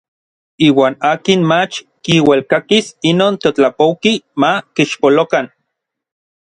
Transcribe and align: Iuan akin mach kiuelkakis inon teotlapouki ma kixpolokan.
Iuan 0.67 0.93
akin 1.09 1.41
mach 1.51 1.73
kiuelkakis 2.03 2.85
inon 3.11 3.33
teotlapouki 3.41 4.13
ma 4.41 4.51
kixpolokan. 4.75 5.45